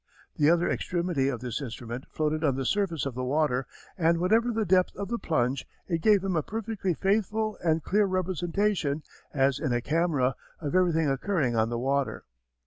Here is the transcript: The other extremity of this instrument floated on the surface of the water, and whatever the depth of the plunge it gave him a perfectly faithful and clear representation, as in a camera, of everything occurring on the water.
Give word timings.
The 0.37 0.49
other 0.49 0.67
extremity 0.67 1.27
of 1.29 1.41
this 1.41 1.61
instrument 1.61 2.07
floated 2.09 2.43
on 2.43 2.55
the 2.55 2.65
surface 2.65 3.05
of 3.05 3.13
the 3.13 3.23
water, 3.23 3.67
and 3.95 4.17
whatever 4.17 4.51
the 4.51 4.65
depth 4.65 4.95
of 4.95 5.09
the 5.09 5.19
plunge 5.19 5.67
it 5.87 6.01
gave 6.01 6.23
him 6.23 6.35
a 6.35 6.41
perfectly 6.41 6.95
faithful 6.95 7.55
and 7.63 7.83
clear 7.83 8.07
representation, 8.07 9.03
as 9.31 9.59
in 9.59 9.71
a 9.71 9.79
camera, 9.79 10.33
of 10.59 10.73
everything 10.73 11.07
occurring 11.07 11.55
on 11.55 11.69
the 11.69 11.77
water. 11.77 12.23